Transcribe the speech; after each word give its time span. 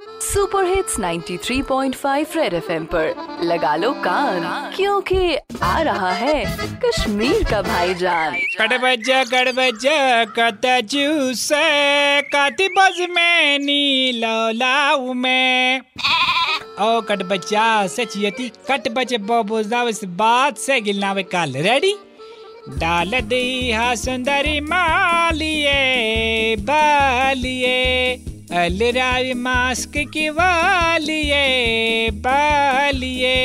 Super 0.00 0.64
hits 0.64 0.98
93.5 0.98 2.36
red 2.36 2.54
FM 2.54 2.84
पर। 2.84 3.38
लगा 3.42 3.74
लो 3.76 3.90
कान, 4.04 4.72
क्योंकि 4.76 5.36
आ 5.62 5.80
रहा 5.80 6.12
है 6.12 6.44
कश्मीर 6.84 7.44
का 7.50 7.60
भाईजान। 7.62 8.36
कट 8.60 8.72
बजा 8.80 9.22
कट 9.24 9.52
बजा 9.54 10.24
कत 10.38 10.66
जूस 10.84 11.48
कति 12.34 12.68
बज 12.68 13.00
में, 13.10 13.58
नीलो 13.58 14.50
लाऊ 14.50 15.12
में। 15.14 15.80
ओ 15.80 17.00
कट 17.00 17.22
बच्चा 17.22 17.86
सचियती 17.86 18.48
कट 18.70 18.88
बचे 18.88 19.18
बबो 19.18 19.62
जावस 19.62 20.04
बात 20.04 20.58
से 20.58 20.80
गिलनावे 20.80 21.22
काल। 21.22 21.56
रेडी 21.58 21.94
डाल 22.78 23.20
दी 23.20 23.70
हा 23.72 23.94
सुंदरी 23.96 24.60
मालिए 24.60 26.56
बालिए 26.60 27.76
अलरावी 28.52 29.34
मास्क 29.34 29.92
की 30.12 30.28
वालिए 30.28 32.10
बालिए 32.10 33.36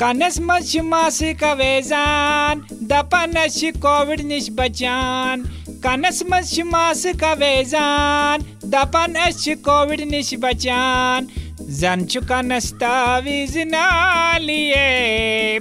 कनस 0.00 0.38
मच 0.40 0.76
मास 0.76 1.18
कवेजान 1.22 2.62
दपनश 2.82 3.60
कोविड 3.76 4.20
निश 4.20 4.48
बचान। 4.50 5.42
कनस 5.84 6.22
मच 6.30 6.60
मास 6.60 7.06
कवेजान 7.06 8.44
दपनश 8.64 9.44
कोविड 9.48 10.00
निश 10.00 10.34
बचान। 10.38 11.28
जन 11.70 12.04
चुका 12.04 12.40
नस्तावीज 12.42 13.58
नालिए, 13.58 14.88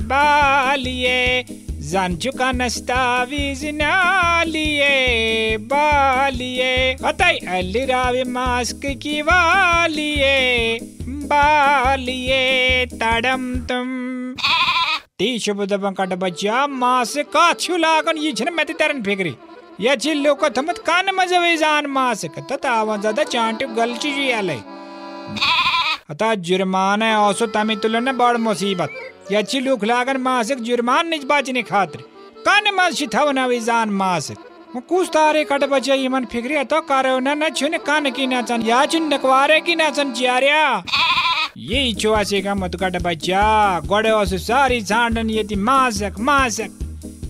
बालिए। 0.02 1.44
जन 1.84 2.16
चुका 2.16 2.52
नस्तावीज 2.52 3.64
बालिए 5.72 6.96
बताई 7.02 7.38
अलिरावे 7.56 8.24
मास्क 8.30 8.86
की 9.02 9.22
वालिए 9.22 10.38
बालिए 11.32 12.86
तडम 12.94 13.44
तुम 13.70 13.90
ती 15.20 15.28
शुभ 15.40 15.64
दबं 15.66 15.94
कट 15.94 16.14
बच्चा 16.20 16.66
मास 16.76 17.14
का 17.34 17.52
छुलागन 17.56 18.18
ये 18.18 18.32
छन 18.34 18.54
मत 18.54 18.72
तरन 18.80 19.04
फिक्री 19.04 19.36
या 19.82 19.96
ची 19.96 20.14
लोक 20.14 20.46
थमत 20.58 20.78
कान 20.88 21.16
मजवे 21.16 21.56
जान 21.58 21.86
मास 21.90 22.26
तत 22.42 22.66
आवाज़ 22.68 23.02
ज़्यादा 23.02 23.24
चांट 23.26 23.64
गलची 23.78 24.14
जी 24.14 24.32
आले 24.32 24.58
अतः 26.10 26.34
जुर्माना 26.36 27.08
औसो 27.22 27.46
तमी 27.48 27.76
तुलन 27.76 28.12
बड़ 28.12 28.38
मुसीबत। 28.38 28.90
या 29.32 29.42
लुक 29.56 29.84
लागन 29.84 30.18
मासिक 30.18 30.60
जुर्मान 30.60 31.08
निज 31.08 31.24
बाचने 31.24 31.62
खातिर। 31.64 32.02
कान 32.46 32.74
मास 32.76 32.94
छिथवना 32.94 33.48
जान 33.60 33.90
मासिक। 33.90 34.38
कुछ 34.90 35.08
तारे 35.08 35.44
कट 35.44 35.64
बचे 35.64 35.96
यमन 36.06 36.26
फिक्री 36.26 36.56
अतो 36.56 36.82
कारो 36.82 37.20
न 37.20 37.50
छुने 37.50 37.78
कान 37.78 38.10
की 38.12 38.28
नाचन 38.28 38.62
या 38.62 38.86
चुन 38.86 39.14
नकवारे 39.14 39.60
की 39.62 39.76
नाचन 39.76 40.12
चियारिया। 40.14 40.84
यही 41.58 41.94
चुआसे 41.94 42.42
का 42.42 42.56
मत 42.56 42.76
कट 42.76 43.02
बच्चा, 43.02 43.80
गोड़े 43.80 44.12
ओस 44.12 44.34
सारी 44.34 44.82
झांडन 44.82 45.30
यति 45.30 45.56
मासक 45.56 46.20
मासक। 46.20 46.80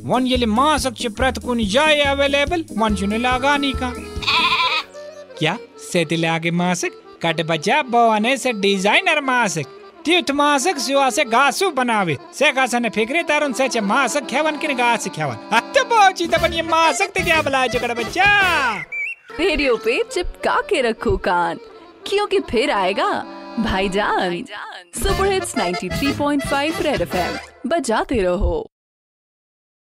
वन 0.05 0.27
येली 0.27 0.45
मासक 0.45 0.94
च 0.94 1.07
प्रत 1.07 1.39
कुन 1.45 1.63
जाय 1.63 2.01
अवेलेबल 2.01 2.66
मन 2.77 2.95
चुने 2.95 3.17
लगानी 3.17 3.73
का। 3.73 3.94
क्या? 5.39 5.57
सेति 5.91 6.17
लागे 6.17 6.51
मासक? 6.51 7.03
कट 7.25 7.41
बच्चा, 7.47 7.81
बवाने 7.83 8.35
से 8.38 8.52
डिज़ाइनर 8.53 9.21
मासक, 9.21 9.66
तीर्थ 10.05 10.31
मासक 10.31 10.77
से 10.77 11.23
घासु 11.25 11.69
बनावे। 11.71 12.17
से 12.33 12.52
घासन 12.52 12.89
फिक्रे 12.89 13.23
तारुन 13.23 13.53
से 13.53 13.81
मासक 13.81 14.25
खेवन 14.25 14.57
किन 14.57 14.75
घास 14.75 15.07
खेवन 15.07 15.38
अत 15.53 15.77
ये 16.53 16.61
मासक 16.63 17.11
ते 17.13 17.23
क्या 17.23 17.41
बला 17.41 17.66
कट 17.67 17.97
बच्चा। 17.97 18.25
रेडियो 19.39 19.75
पे 19.75 20.01
चिपका 20.11 20.59
के 20.69 20.81
रखो 20.81 21.16
कान। 21.17 21.59
क्योंकि 22.07 22.39
फिर 22.49 22.71
आएगा? 22.71 23.11
भाईजान 23.59 24.44
सुपर 24.95 25.31
हिट्स 25.31 25.57
93.5 25.57 26.81
रेड 26.81 27.01
एफएम 27.01 27.69
बजाते 27.69 28.21
रहो। 28.21 28.66